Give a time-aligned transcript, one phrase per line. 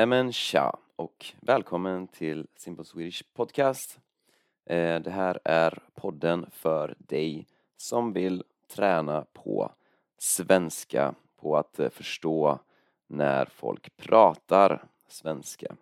[0.00, 4.00] Nej men tja och välkommen till Simple Swedish Podcast.
[4.66, 7.46] Eh, det här är podden för dig
[7.76, 8.44] som vill
[8.74, 9.72] träna på
[10.18, 12.58] svenska, på att eh, förstå
[13.06, 15.76] när folk pratar svenska.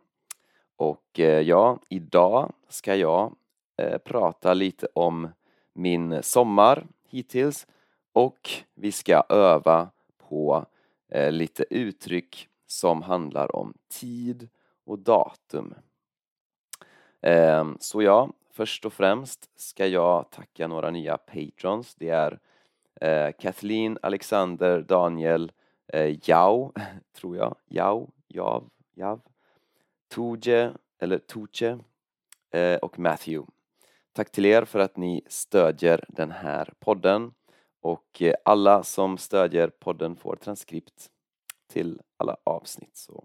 [0.76, 3.34] Och eh, ja, idag ska jag
[4.04, 5.28] prata lite om
[5.72, 7.66] min sommar hittills
[8.12, 9.90] och vi ska öva
[10.28, 10.66] på
[11.30, 14.48] lite uttryck som handlar om tid
[14.84, 15.74] och datum.
[17.20, 21.94] Ehm, så ja, först och främst ska jag tacka några nya patrons.
[21.94, 22.38] Det är
[23.00, 25.52] eh, Kathleen, Alexander, Daniel,
[25.86, 26.72] eh, Jao,
[27.12, 29.20] tror jag, Jao, Jav, Jav,
[30.14, 31.78] Tuje, eller Tuche
[32.50, 33.52] eh, och Matthew.
[34.12, 37.32] Tack till er för att ni stödjer den här podden
[37.80, 41.10] och alla som stödjer podden får transkript
[41.68, 42.96] till alla avsnitt.
[42.96, 43.24] Så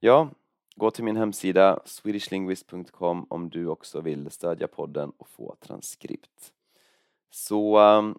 [0.00, 0.28] ja,
[0.76, 6.52] gå till min hemsida swedishlinguist.com om du också vill stödja podden och få transkript.
[7.30, 8.18] Så um,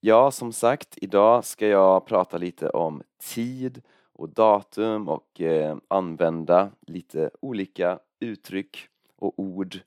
[0.00, 3.02] ja, som sagt, idag ska jag prata lite om
[3.34, 9.78] tid och datum och eh, använda lite olika uttryck och ord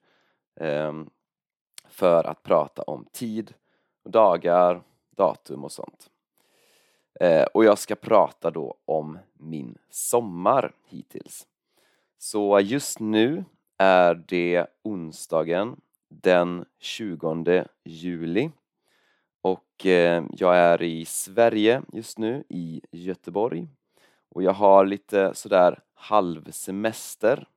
[0.56, 0.94] eh,
[1.88, 3.54] för att prata om tid,
[4.04, 6.10] dagar, datum och sånt.
[7.20, 11.48] Eh, och jag ska prata då om min sommar hittills.
[12.18, 13.46] Så just nu
[13.78, 18.52] är det onsdagen den 20 juli
[19.42, 23.68] och eh, jag är i Sverige just nu, i Göteborg
[24.30, 27.48] och jag har lite sådär halvsemester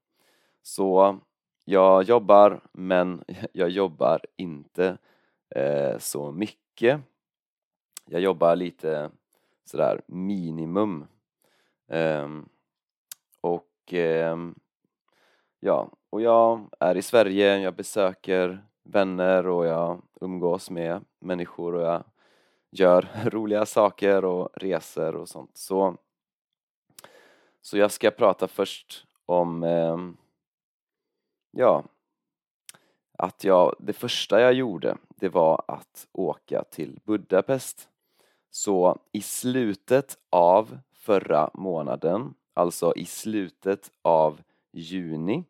[0.63, 1.19] så
[1.65, 4.99] jag jobbar men jag jobbar inte
[5.51, 7.01] eh, så mycket.
[8.07, 9.11] Jag jobbar lite
[9.71, 11.07] sådär minimum.
[11.87, 12.49] Um,
[13.41, 14.55] och um,
[15.61, 21.83] ja, och jag är i Sverige, jag besöker vänner och jag umgås med människor och
[21.83, 22.05] jag
[22.71, 25.57] gör roliga saker och reser och sånt.
[25.57, 25.97] Så,
[27.61, 30.17] så jag ska prata först om um,
[31.51, 31.85] ja,
[33.19, 37.90] att jag, det första jag gjorde det var att åka till Budapest
[38.51, 45.45] så i slutet av förra månaden, alltså i slutet av juni,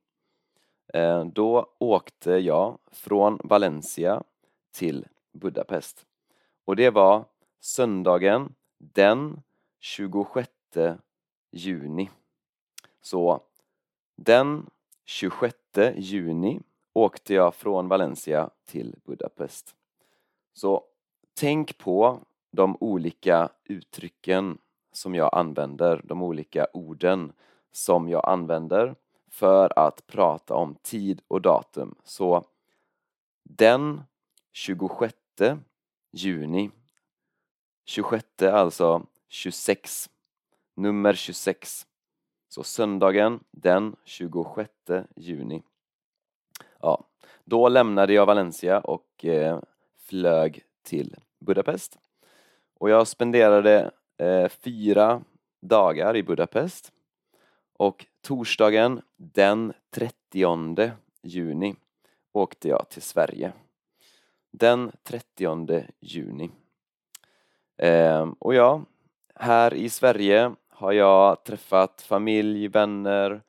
[0.95, 4.23] eh, då åkte jag från Valencia
[4.73, 6.07] till Budapest.
[6.65, 7.25] Och det var
[7.61, 9.43] söndagen den
[9.79, 10.51] 26
[11.51, 12.11] juni.
[13.01, 13.41] Så
[14.17, 14.71] den
[15.05, 15.57] 26
[15.97, 16.61] juni
[16.93, 19.75] åkte jag från Valencia till Budapest.
[20.53, 20.85] Så
[21.35, 24.59] tänk på de olika uttrycken
[24.93, 27.33] som jag använder, de olika orden
[27.73, 28.95] som jag använder
[29.29, 31.95] för att prata om tid och datum.
[32.05, 32.45] Så
[33.43, 34.03] den
[34.53, 35.15] 26
[36.13, 36.71] juni,
[37.85, 40.11] 26 alltså 26,
[40.75, 41.87] nummer 26.
[42.49, 44.71] Så söndagen den 26
[45.17, 45.63] juni.
[46.81, 47.05] Ja,
[47.45, 49.61] då lämnade jag Valencia och eh,
[49.97, 51.99] flög till Budapest.
[52.81, 55.23] Och jag spenderade eh, fyra
[55.61, 56.93] dagar i Budapest
[57.77, 60.93] och torsdagen den 30
[61.23, 61.77] juni
[62.33, 63.53] åkte jag till Sverige.
[64.51, 66.51] Den 30 juni.
[67.79, 68.83] Eh, och ja,
[69.35, 73.43] här i Sverige har jag träffat familj, vänner,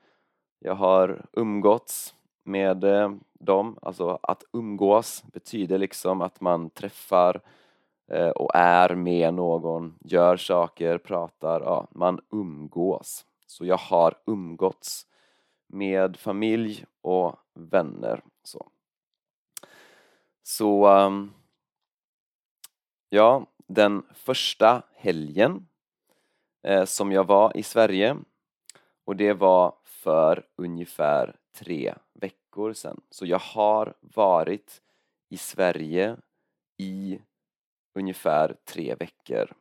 [0.60, 3.78] jag har umgåtts med eh, dem.
[3.82, 7.42] Alltså att umgås betyder liksom att man träffar Eh,
[8.12, 13.26] Eh, och är med någon, gör saker, pratar, ja, man umgås.
[13.48, 15.08] Så jag har umgåtts
[15.68, 18.24] med familj och vänner.
[18.44, 18.68] Så,
[20.44, 21.34] så ehm,
[23.10, 25.68] ja, den första helgen
[26.64, 28.18] eh, som jag var i Sverige
[29.06, 33.02] och det var för ungefär tre veckor sedan.
[33.10, 34.82] Så jag har varit
[35.30, 36.18] i Sverige
[36.78, 37.20] i
[37.94, 39.54] ungefär tre veckor.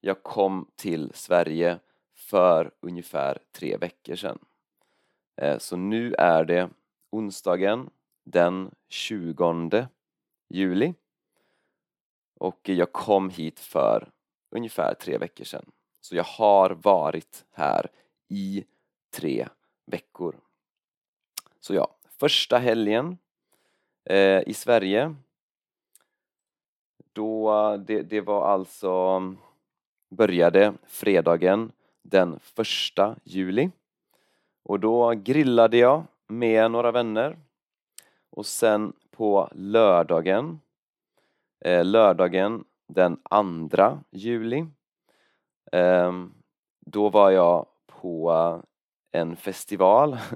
[0.00, 1.78] Jag kom till Sverige
[2.14, 4.38] för ungefär tre veckor sedan.
[5.36, 6.70] Eh, så nu är det
[7.10, 7.90] onsdagen
[8.24, 9.88] den 20
[10.48, 10.94] juli
[12.34, 14.10] och jag kom hit för
[14.50, 15.70] ungefär tre veckor sedan.
[16.00, 17.90] Så jag har varit här
[18.28, 18.64] i
[19.10, 19.48] tre
[19.86, 20.40] veckor.
[21.60, 23.18] Så ja, första helgen
[24.04, 25.14] eh, i Sverige
[27.16, 29.22] då, det, det var alltså,
[30.10, 31.72] började fredagen
[32.02, 33.70] den första juli
[34.64, 37.36] Och då grillade jag med några vänner
[38.30, 40.60] och sen på lördagen,
[41.64, 44.66] eh, lördagen den andra juli,
[45.72, 46.12] eh,
[46.86, 48.62] då var jag på
[49.12, 50.18] en festival.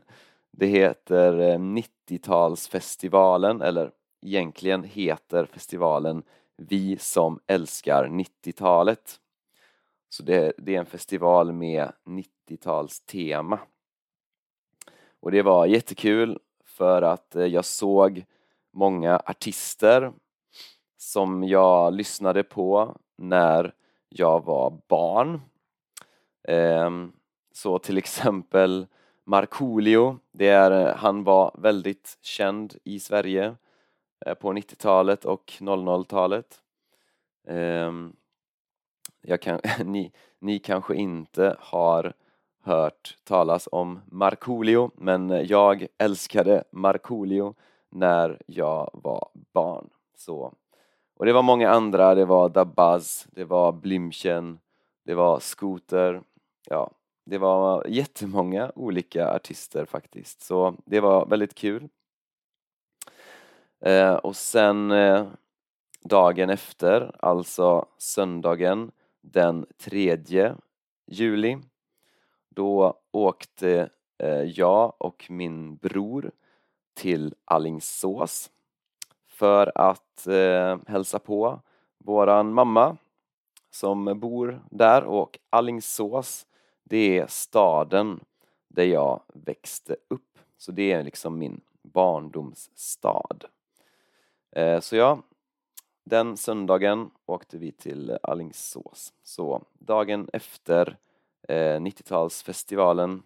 [0.52, 3.92] Det heter eh, 90-talsfestivalen, eller
[4.22, 6.22] egentligen heter festivalen
[6.62, 9.20] vi som älskar 90-talet.
[10.08, 13.58] Så det, det, är en festival med 90-talstema.
[15.20, 18.24] Och det var jättekul för att eh, jag såg
[18.72, 20.12] många artister
[20.96, 23.74] som jag lyssnade på när
[24.08, 25.40] jag var barn.
[26.48, 27.12] Ehm,
[27.52, 28.86] så till exempel
[29.24, 33.56] Markoolio, det är, eh, han var väldigt känd i Sverige
[34.26, 36.60] Eh, på 90-talet och 00-talet.
[37.48, 38.12] Ehm,
[39.40, 42.12] kan, ni, ni kanske inte har
[42.62, 47.54] hört talas om Markoolio, men jag älskade Markoolio
[47.88, 49.90] när jag var barn.
[50.16, 50.54] Så.
[51.16, 54.58] Och det var många andra, det var Da Buzz, det var Blimchen,
[55.04, 56.22] det var Scooter,
[56.66, 56.90] ja,
[57.26, 61.88] det var jättemånga olika artister faktiskt, så det var väldigt kul.
[63.80, 65.26] Eh, och sen eh,
[66.04, 68.90] dagen efter, alltså söndagen
[69.20, 70.18] den 3
[71.06, 71.58] juli,
[72.48, 76.30] då åkte eh, jag och min bror
[76.94, 78.50] till Allingsås
[79.26, 81.60] för att eh, hälsa på
[81.98, 82.96] våran mamma
[83.70, 86.46] som bor där och Allingsås
[86.84, 88.20] det är staden
[88.68, 90.38] där jag växte upp.
[90.58, 93.38] Så det är liksom min barndomsstad.
[94.52, 95.22] Eh, så ja,
[96.04, 99.12] den söndagen åkte vi till Allingsås.
[99.22, 100.96] Så dagen efter
[101.48, 103.22] eh, 90-talsfestivalen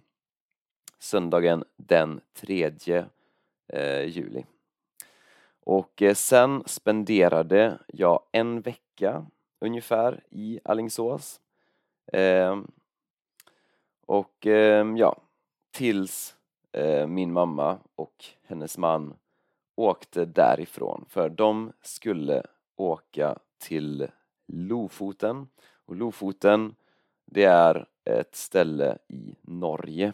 [0.99, 2.73] söndagen den 3
[3.69, 4.45] eh, juli.
[5.61, 9.27] Och eh, sen spenderade jag en vecka
[9.61, 11.41] ungefär i Allingsås.
[12.13, 12.67] Ehm,
[14.07, 15.17] och ehm, ja,
[15.71, 16.37] tills
[16.73, 19.15] eh, min mamma och hennes man
[19.75, 22.43] åkte därifrån för de skulle
[22.77, 24.09] åka till
[24.47, 25.49] Lofoten
[25.87, 26.75] och Lofoten
[27.27, 30.13] det är ett ställe i Norge.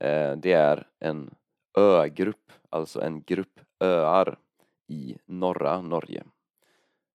[0.00, 1.34] Eh, det är en
[1.78, 4.38] ögrupp, alltså en grupp öar
[4.86, 6.24] i norra Norge.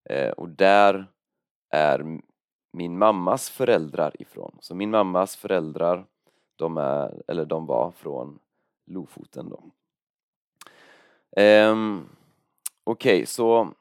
[0.09, 1.07] Eh, och där
[1.69, 2.21] är
[2.73, 4.57] min mammas föräldrar ifrån.
[4.61, 6.05] Så min mammas föräldrar,
[6.55, 8.39] de, är, eller de var från
[8.85, 9.63] Lofoten då.
[11.37, 12.09] Um,
[12.83, 13.73] Okej, okay, så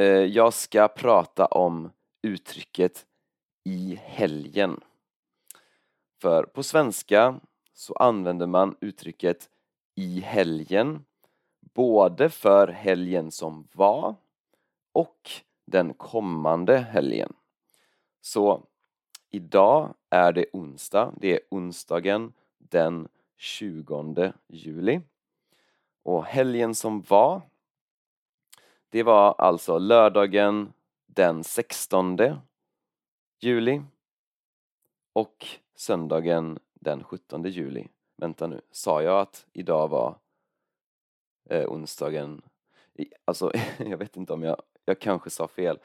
[0.00, 1.90] uh, jag ska prata om
[2.22, 3.06] uttrycket
[3.64, 4.80] i helgen.
[6.20, 7.40] För på svenska
[7.72, 9.50] så använder man uttrycket
[9.94, 11.04] i helgen
[11.60, 14.14] både för helgen som var
[14.92, 15.30] och
[15.64, 17.32] den kommande helgen.
[18.20, 18.62] Så
[19.30, 25.00] idag är det onsdag, det är onsdagen den 20 juli.
[26.06, 27.42] Och helgen som var,
[28.88, 30.72] det var alltså lördagen
[31.06, 32.18] den 16
[33.40, 33.82] juli
[35.12, 37.88] och söndagen den 17 juli.
[38.16, 40.18] Vänta nu, sa jag att idag var
[41.50, 42.42] eh, onsdagen?
[43.24, 45.78] Alltså, jag vet inte om jag jag kanske sa fel.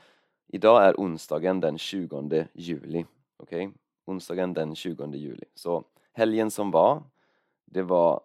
[0.48, 3.06] Idag är onsdagen den 20 juli.
[3.38, 3.68] Okej?
[3.68, 3.78] Okay?
[4.06, 5.46] Onsdagen den 20 juli.
[5.56, 7.04] Så helgen som var,
[7.66, 8.22] det var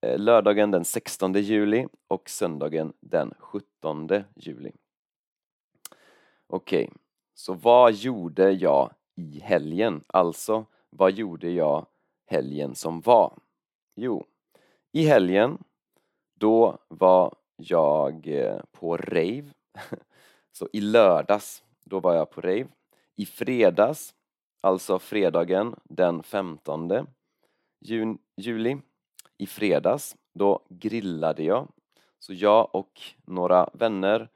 [0.00, 4.72] Eh, lördagen den 16 juli och söndagen den 17 juli.
[6.46, 6.96] Okej, okay.
[7.34, 10.04] så vad gjorde jag i helgen?
[10.06, 11.86] Alltså, vad gjorde jag
[12.26, 13.38] helgen som var?
[13.96, 14.26] Jo,
[14.92, 15.58] i helgen,
[16.34, 19.52] då var jag eh, på rave
[20.52, 22.68] Så i lördags, då var jag på rave.
[23.16, 24.14] I fredags,
[24.60, 27.06] alltså fredagen den 15
[28.36, 28.78] juli,
[29.40, 31.68] i fredags, då grillade jag.
[32.18, 34.28] Så jag och några vänner,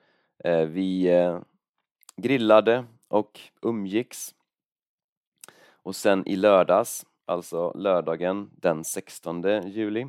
[0.45, 1.41] eh, vi eh,
[2.17, 4.35] grillade och umgicks.
[5.67, 10.07] Och sen i lördags, alltså lördagen den 16 juli,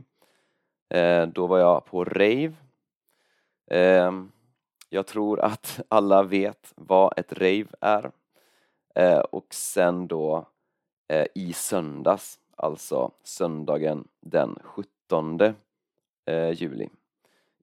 [0.89, 2.53] eh, då var jag på rave.
[3.71, 4.11] Eh,
[4.89, 8.11] jag tror att alla vet vad ett rave är.
[8.95, 10.47] Eh, och sen då
[11.07, 15.41] eh, i söndags, alltså söndagen den 17
[16.25, 16.89] eh, juli.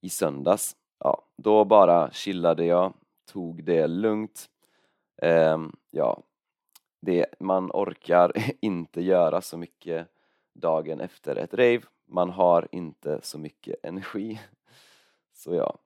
[0.01, 2.93] I söndags, ja, då bara chillade jag,
[3.33, 4.51] tog det lugnt.
[5.23, 6.23] Ehm, ja,
[7.01, 10.09] det, man orkar inte göra så mycket
[10.53, 11.83] dagen efter ett rave.
[12.07, 14.41] Man har inte så mycket energi.
[15.33, 15.79] Så ja.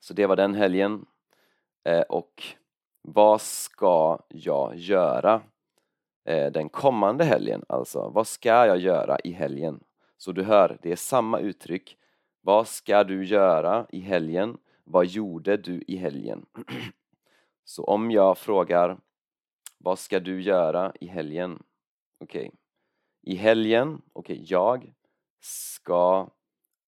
[0.00, 1.06] Så det var den helgen.
[1.84, 2.42] Eh, och
[3.02, 5.42] vad ska jag göra
[6.28, 7.64] Eh, den kommande helgen?
[7.68, 9.80] Alltså, vad ska jag göra i helgen?
[10.16, 11.96] Så du hör, det är samma uttryck.
[12.40, 14.58] Vad ska du göra i helgen?
[14.84, 16.46] Vad gjorde du i helgen?
[17.64, 18.98] Så om jag frågar
[19.78, 21.62] Vad ska du göra i helgen?
[22.20, 22.50] Okej, okay.
[23.22, 24.92] i helgen, okej, okay, jag
[25.40, 26.30] ska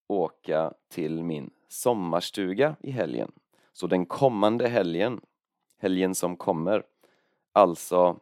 [0.07, 3.31] åka till min sommarstuga i helgen.
[3.73, 5.21] Så den kommande helgen,
[5.77, 6.83] helgen som kommer,
[7.53, 8.19] alltså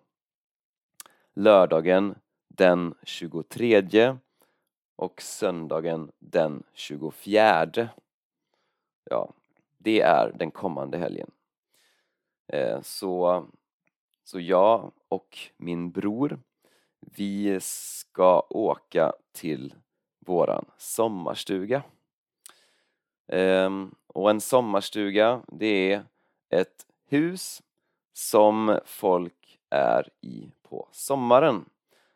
[1.39, 2.15] lördagen
[2.47, 4.17] den 23
[4.95, 7.89] och söndagen den 24.
[9.03, 9.33] Ja,
[9.77, 11.31] det är den kommande helgen.
[12.47, 13.45] Eh, så,
[14.23, 16.39] så jag och min bror,
[16.99, 19.73] vi ska åka till
[20.19, 21.83] våran sommarstuga.
[23.27, 26.03] Ehm, och en sommarstuga, det är
[26.49, 27.61] ett hus
[28.13, 29.38] som folk
[29.69, 31.65] är i på sommaren.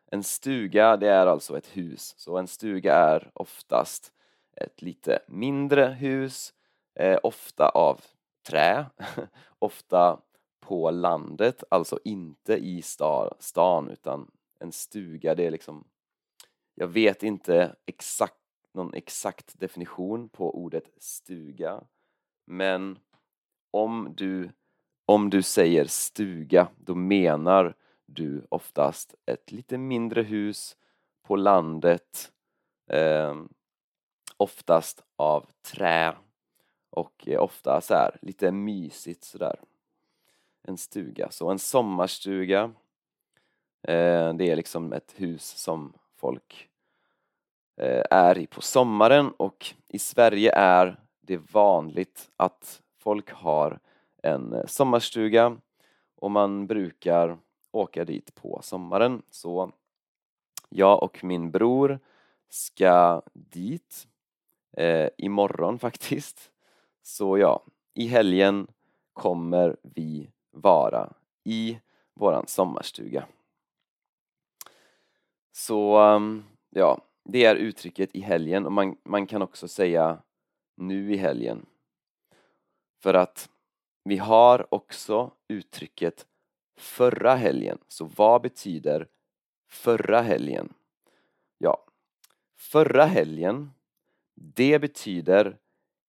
[0.06, 4.12] En stuga, det är alltså ett hus, så en stuga är oftast
[4.56, 6.54] ett lite mindre hus,
[6.94, 8.00] eh, ofta av
[8.46, 8.86] trä,
[9.58, 10.20] ofta
[10.60, 12.82] på landet, alltså inte i
[13.38, 15.84] stan utan en stuga, det är liksom
[16.74, 18.34] jag vet inte exakt,
[18.72, 21.84] någon exakt definition på ordet stuga
[22.44, 22.98] men
[23.70, 24.50] om du,
[25.06, 27.74] om du säger stuga då menar
[28.06, 30.76] du oftast ett lite mindre hus
[31.22, 32.32] på landet
[32.90, 33.34] eh,
[34.36, 36.14] oftast av trä
[36.90, 39.60] och ofta så här, lite mysigt sådär.
[40.62, 42.62] En stuga, så en sommarstuga
[43.82, 46.68] eh, det är liksom ett hus som folk
[47.76, 53.78] eh, är i på sommaren och i Sverige är det vanligt att folk har
[54.24, 55.56] en eh, sommarstuga
[56.16, 57.38] och man brukar
[57.70, 59.22] åka dit på sommaren.
[59.30, 59.72] Så
[60.68, 61.98] jag och min bror
[62.48, 64.06] ska dit
[64.72, 66.50] eh, imorgon faktiskt.
[67.02, 67.62] Så ja,
[67.94, 68.66] i helgen
[69.12, 71.12] kommer vi vara
[71.44, 71.78] i
[72.14, 73.26] våran sommarstuga.
[75.52, 80.18] Så ehm, ja, det är uttrycket i helgen och man, man kan också säga
[80.74, 81.66] nu i helgen.
[83.02, 83.48] För att
[84.04, 86.26] vi har också uttrycket
[86.76, 87.78] förra helgen.
[87.88, 89.08] Så vad betyder
[89.68, 90.74] förra helgen?
[91.58, 91.84] Ja,
[92.56, 93.70] förra helgen,
[94.34, 95.58] det betyder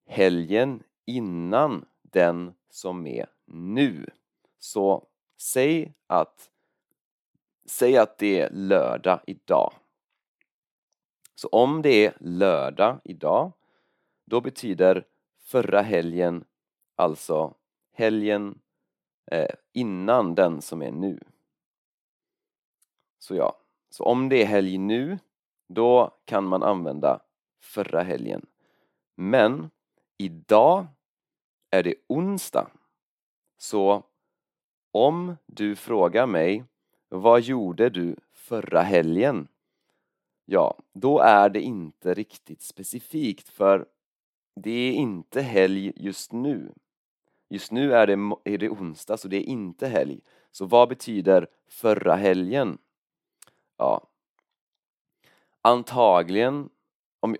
[0.05, 4.09] helgen innan den som är nu.
[4.57, 6.51] Så säg att,
[7.65, 9.73] säg att det är lördag idag.
[11.35, 13.51] Så om det är lördag idag,
[14.25, 15.05] då betyder
[15.39, 16.45] förra helgen
[16.95, 17.53] alltså
[17.95, 18.59] helgen
[19.31, 21.19] eh, innan den som är nu.
[23.19, 23.59] Så ja,
[23.89, 25.19] så om det är helg nu,
[25.67, 27.19] då kan man använda
[27.61, 28.45] förra helgen.
[29.15, 29.69] Men
[30.17, 30.87] idag
[31.69, 32.71] är det onsdag.
[33.57, 34.03] Så
[34.91, 36.63] om du frågar mig
[37.09, 39.47] vad gjorde du förra helgen?
[40.45, 43.85] Ja, då är det inte riktigt specifikt för
[44.55, 46.73] det är inte helg just nu.
[47.55, 48.13] Just nu är det,
[48.53, 50.21] är det onsdag så det är inte helg.
[50.51, 52.77] Så vad betyder förra helgen?
[53.77, 54.07] Ja,
[55.61, 56.69] antagligen
[57.19, 57.35] om,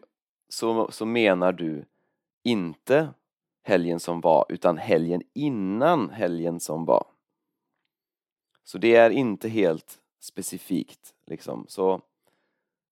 [0.49, 1.85] så, så menar du
[2.43, 3.13] inte
[3.63, 7.07] helgen som var utan helgen innan helgen som var.
[8.63, 11.65] Så det är inte helt specifikt liksom.
[11.67, 12.01] Så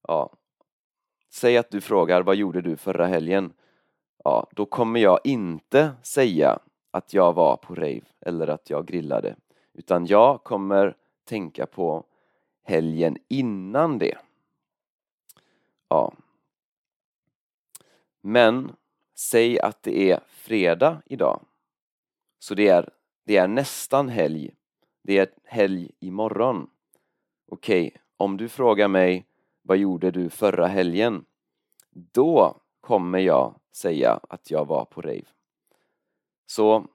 [0.08, 0.34] ja,
[1.30, 3.54] säg att du frågar vad gjorde du förra helgen?
[4.24, 6.60] Ja, då kommer jag inte säga
[6.94, 9.36] att jag var på rave eller att jag grillade
[9.74, 12.06] utan jag kommer tänka på
[12.64, 14.18] helgen innan det.
[15.88, 16.14] Ja.
[18.22, 18.76] Men
[19.16, 21.46] säg att det är fredag idag.
[22.40, 22.90] Så det är,
[23.24, 24.52] det är nästan helg.
[25.02, 26.70] Det är helg imorgon.
[27.48, 29.26] Okej, okay, om du frågar mig
[29.62, 31.26] vad gjorde du förra helgen?
[31.90, 35.26] Då kommer jag säga att jag var på rave.
[36.46, 36.88] Så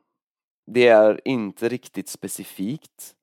[0.67, 3.15] det är inte riktigt specifikt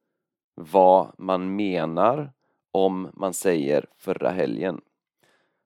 [0.55, 2.32] vad man menar
[2.72, 4.82] om man säger förra helgen.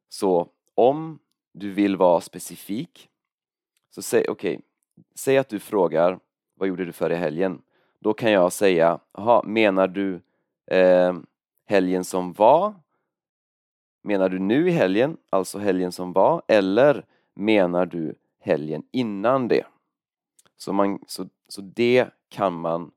[0.09, 1.19] Så om
[1.53, 3.09] du vill vara specifik
[3.89, 4.61] så säg okej, okay,
[5.15, 6.19] säg att du frågar
[6.53, 7.61] vad gjorde du förra helgen?
[7.99, 10.21] Då kan jag säga, jaha, menar du
[10.67, 11.13] eh,
[11.65, 12.73] helgen som var
[14.01, 19.65] Menar du nu i helgen, alltså helgen som var, eller menar du helgen innan det?
[20.59, 22.91] Så, man, så, så det kan man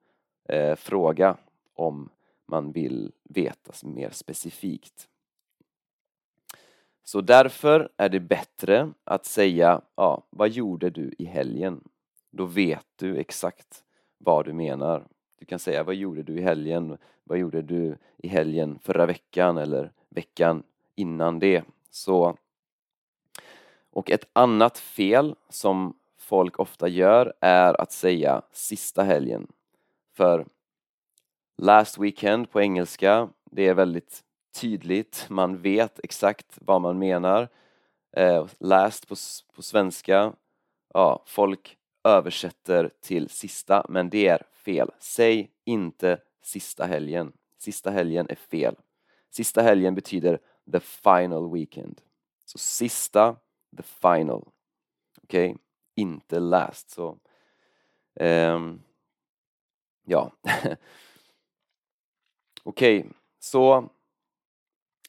[0.49, 1.37] eh, fråga
[1.75, 2.09] om
[2.47, 5.09] man vill veta mer specifikt.
[7.05, 11.85] Så därför är det bättre att säga, ja, vad gjorde du i helgen?
[12.31, 13.85] Då vet du exakt
[14.19, 15.07] vad du menar.
[15.39, 16.99] Du kan säga, vad gjorde du i helgen?
[17.25, 20.63] Vad gjorde du i helgen förra veckan eller veckan
[20.95, 21.65] innan det?
[21.91, 22.37] Så
[23.91, 29.47] och ett annat fel som folk ofta gör är att säga sista helgen.
[30.17, 30.47] För
[31.59, 34.25] last weekend på engelska, det är väldigt
[34.61, 37.49] tydligt, man vet exakt vad man menar.
[38.17, 39.15] Eh, last på,
[39.57, 40.33] på svenska,
[40.95, 44.91] ja, folk översätter till sista, men det är fel.
[44.99, 47.33] Säg inte sista helgen.
[47.59, 48.77] Sista helgen är fel.
[49.31, 50.39] Sista helgen betyder
[50.73, 52.01] the final weekend.
[52.45, 53.37] Så sista,
[53.77, 54.49] the final.
[55.23, 55.51] Okej?
[55.51, 55.59] Okay?
[55.95, 57.19] Inte läst, Så,
[58.21, 58.83] um,
[60.05, 60.33] ja.
[62.65, 63.11] Okej, okay.
[63.39, 63.89] så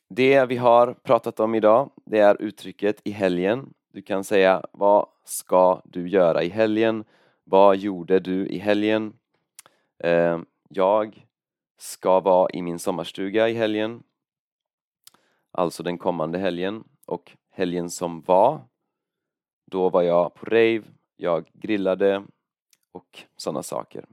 [0.07, 3.73] det vi har pratat om idag, det är uttrycket i helgen.
[3.93, 7.03] Du kan säga vad ska du göra i helgen?
[7.43, 9.13] Vad gjorde du i helgen?
[9.99, 11.27] Eh, jag
[11.77, 14.03] ska vara i min sommarstuga i helgen.
[15.51, 18.61] Alltså den kommande helgen och helgen som var.
[19.73, 20.83] Då var jag på rave,
[21.15, 22.23] jag grillade
[22.91, 24.05] och sådana saker.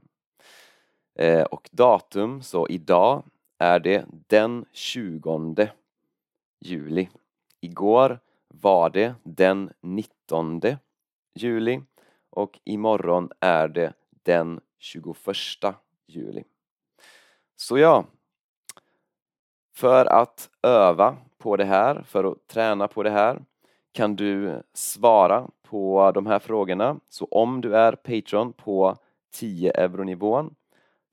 [1.15, 3.23] Eh, och datum, så idag
[3.57, 5.69] är det den 20
[6.59, 7.09] juli.
[7.59, 10.61] Igår var det den 19
[11.35, 11.81] juli
[12.29, 15.15] och imorgon är det den 21
[16.07, 16.43] juli.
[17.55, 18.05] Så ja,
[19.75, 23.41] för att öva på det här, för att träna på det här
[23.91, 26.99] kan du svara på de här frågorna.
[27.09, 28.97] Så om du är Patreon på
[29.33, 30.55] 10 euro-nivån,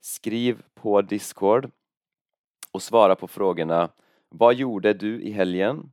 [0.01, 1.71] skriv på Discord
[2.71, 3.89] och svara på frågorna
[4.29, 5.91] Vad gjorde du i helgen?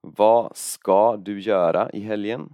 [0.00, 2.52] Vad ska du göra i helgen?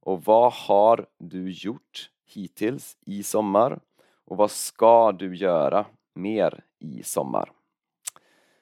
[0.00, 3.80] Och vad har du gjort hittills i sommar?
[4.24, 7.52] Och vad ska du göra mer i sommar?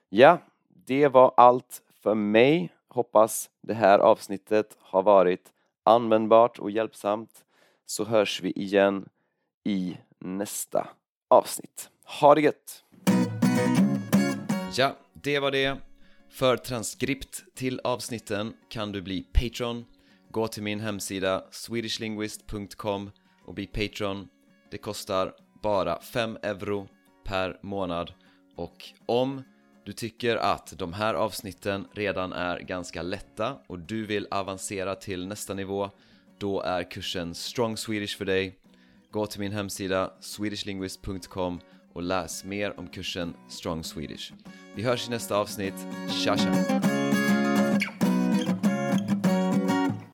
[0.08, 2.72] Ja, det var allt för mig.
[2.94, 5.52] Hoppas det här avsnittet har varit
[5.84, 7.44] användbart och hjälpsamt.
[7.86, 9.08] Så hörs vi igen
[9.64, 10.88] i nästa
[11.28, 11.90] avsnitt.
[12.20, 12.84] Ha det gött!
[14.76, 15.76] Ja, det var det.
[16.30, 19.84] För transkript till avsnitten kan du bli Patreon.
[20.30, 23.10] Gå till min hemsida swedishlinguist.com
[23.44, 24.28] och bli Patreon.
[24.70, 26.88] Det kostar bara 5 euro
[27.24, 28.12] per månad
[28.56, 29.42] och om
[29.84, 35.26] du tycker att de här avsnitten redan är ganska lätta och du vill avancera till
[35.26, 35.90] nästa nivå
[36.38, 38.58] då är kursen Strong Swedish för dig.
[39.10, 41.60] Gå till min hemsida swedishlinguist.com
[41.92, 44.32] och läs mer om kursen Strong Swedish.
[44.74, 45.86] Vi hörs i nästa avsnitt.
[46.10, 47.11] Tja tja!